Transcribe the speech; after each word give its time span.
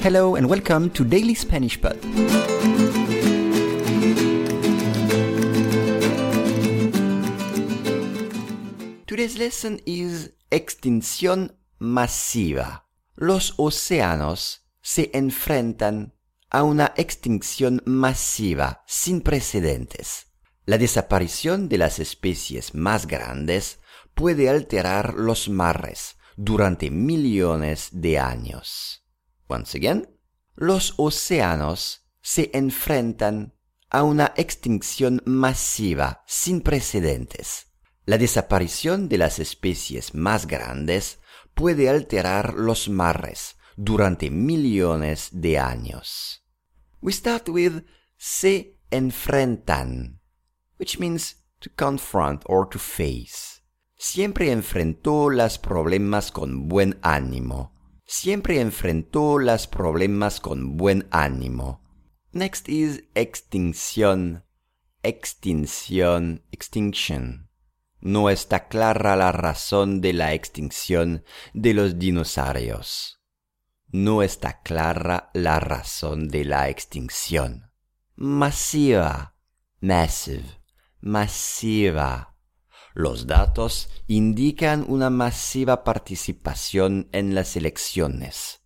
Hello 0.00 0.36
and 0.36 0.48
welcome 0.48 0.88
to 0.88 1.04
Daily 1.04 1.34
Spanish 1.34 1.78
Pod. 1.78 2.00
Today's 9.06 9.36
lesson 9.36 9.80
is 9.84 10.32
extinción 10.50 11.52
masiva. 11.78 12.86
Los 13.16 13.52
océanos 13.58 14.60
se 14.80 15.10
enfrentan 15.12 16.14
a 16.48 16.62
una 16.62 16.94
extinción 16.96 17.82
masiva 17.84 18.82
sin 18.86 19.20
precedentes. 19.20 20.29
La 20.70 20.78
desaparición 20.78 21.68
de 21.68 21.78
las 21.78 21.98
especies 21.98 22.76
más 22.76 23.08
grandes 23.08 23.80
puede 24.14 24.48
alterar 24.48 25.14
los 25.14 25.48
mares 25.48 26.16
durante 26.36 26.92
millones 26.92 27.88
de 27.90 28.20
años. 28.20 29.04
Once 29.48 29.76
again, 29.76 30.08
los 30.54 30.94
océanos 30.96 32.06
se 32.22 32.52
enfrentan 32.54 33.56
a 33.88 34.04
una 34.04 34.32
extinción 34.36 35.20
masiva 35.24 36.22
sin 36.28 36.60
precedentes. 36.60 37.66
La 38.04 38.16
desaparición 38.16 39.08
de 39.08 39.18
las 39.18 39.40
especies 39.40 40.14
más 40.14 40.46
grandes 40.46 41.18
puede 41.52 41.88
alterar 41.88 42.54
los 42.54 42.88
mares 42.88 43.56
durante 43.76 44.30
millones 44.30 45.30
de 45.32 45.58
años. 45.58 46.46
We 47.00 47.12
start 47.12 47.48
with 47.48 47.82
se 48.16 48.78
enfrentan, 48.92 50.19
which 50.80 50.98
means 50.98 51.36
to 51.60 51.68
confront 51.76 52.42
or 52.46 52.66
to 52.66 52.78
face. 52.78 53.60
Siempre 53.96 54.50
enfrentó 54.50 55.28
los 55.28 55.58
problemas 55.58 56.32
con 56.32 56.68
buen 56.68 56.98
ánimo. 57.02 57.74
Siempre 58.06 58.60
enfrentó 58.60 59.38
los 59.38 59.66
problemas 59.66 60.40
con 60.40 60.78
buen 60.78 61.06
ánimo. 61.10 61.82
Next 62.32 62.68
is 62.70 63.04
extinción. 63.14 64.44
Extinción, 65.02 66.42
extinction. 66.50 67.50
No 68.00 68.30
está 68.30 68.68
clara 68.68 69.16
la 69.16 69.32
razón 69.32 70.00
de 70.00 70.14
la 70.14 70.32
extinción 70.32 71.24
de 71.52 71.74
los 71.74 71.98
dinosaurios. 71.98 73.20
No 73.92 74.22
está 74.22 74.62
clara 74.62 75.30
la 75.34 75.60
razón 75.60 76.28
de 76.28 76.46
la 76.46 76.70
extinción. 76.70 77.70
Masiva, 78.16 79.34
massive, 79.80 80.59
masiva. 81.00 82.36
Los 82.94 83.26
datos 83.26 83.88
indican 84.06 84.84
una 84.88 85.10
masiva 85.10 85.84
participación 85.84 87.08
en 87.12 87.34
las 87.34 87.56
elecciones. 87.56 88.62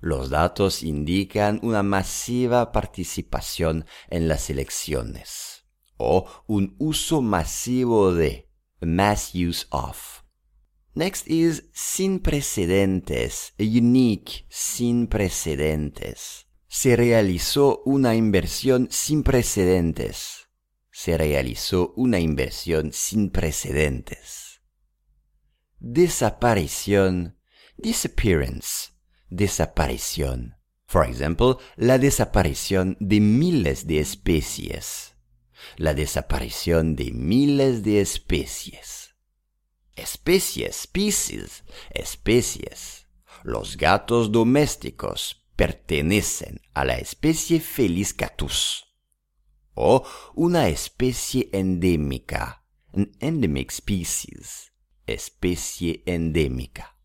Los 0.00 0.30
datos 0.30 0.82
indican 0.82 1.58
una 1.62 1.82
masiva 1.82 2.72
participación 2.72 3.84
en 4.08 4.28
las 4.28 4.48
elecciones 4.48 5.64
o 5.96 6.26
un 6.46 6.76
uso 6.78 7.20
masivo 7.20 8.14
de 8.14 8.48
mass 8.80 9.34
use 9.34 9.66
of. 9.70 10.22
Next 10.94 11.28
is 11.28 11.64
sin 11.72 12.20
precedentes, 12.20 13.52
unique, 13.58 14.46
sin 14.48 15.06
precedentes. 15.06 16.46
Se 16.68 16.96
realizó 16.96 17.82
una 17.84 18.14
inversión 18.14 18.88
sin 18.90 19.22
precedentes. 19.22 20.47
Se 20.98 21.16
realizó 21.16 21.92
una 21.94 22.18
inversión 22.18 22.92
sin 22.92 23.30
precedentes. 23.30 24.62
Desaparición, 25.78 27.38
disappearance, 27.76 28.90
desaparición. 29.28 30.56
For 30.86 31.06
example, 31.06 31.58
la 31.76 31.98
desaparición 31.98 32.96
de 32.98 33.20
miles 33.20 33.86
de 33.86 34.00
especies 34.00 35.14
la 35.76 35.94
desaparición 35.94 36.96
de 36.96 37.12
miles 37.12 37.82
de 37.82 38.00
especies. 38.00 39.14
Especies, 39.94 40.82
species, 40.82 41.64
especies. 41.90 43.06
Los 43.44 43.76
gatos 43.76 44.32
domésticos 44.32 45.46
pertenecen 45.56 46.60
a 46.74 46.84
la 46.84 46.98
especie 46.98 47.60
Felis 47.60 48.14
catus. 48.14 48.87
O 49.80 50.04
una 50.34 50.66
especie 50.66 51.48
endémica, 51.52 52.64
an 52.92 53.12
endemic 53.20 53.70
species, 53.70 54.72
especie 55.06 56.02
endémica. 56.04 56.96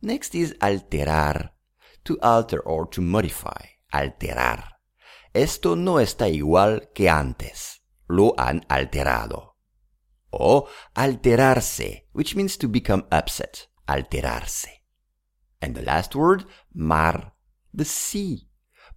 Next 0.00 0.34
is 0.34 0.56
alterar, 0.58 1.54
to 2.02 2.18
alter 2.20 2.60
or 2.64 2.88
to 2.90 3.00
modify, 3.00 3.78
alterar 3.92 4.74
esto 5.34 5.74
no 5.74 5.98
está 5.98 6.28
igual 6.28 6.92
que 6.94 7.10
antes. 7.10 7.82
Lo 8.06 8.34
han 8.38 8.64
alterado. 8.68 9.56
O 10.30 10.68
alterarse, 10.94 12.08
which 12.12 12.36
means 12.36 12.56
to 12.56 12.68
become 12.68 13.04
upset. 13.10 13.68
Alterarse. 13.86 14.84
And 15.60 15.74
the 15.74 15.82
last 15.82 16.14
word, 16.14 16.46
mar, 16.72 17.34
the 17.76 17.84
sea. 17.84 18.48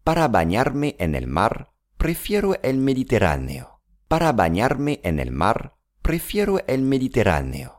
Para 0.03 0.27
bañarme 0.27 0.95
en 0.99 1.15
el 1.15 1.25
mar, 1.25 1.73
prefiero 1.97 2.55
el 2.61 2.77
Mediterráneo. 2.77 3.81
Para 4.07 4.31
bañarme 4.31 5.01
en 5.03 5.19
el 5.19 5.31
mar, 5.31 5.73
prefiero 6.03 6.59
el 6.67 6.83
Mediterráneo. 6.83 7.76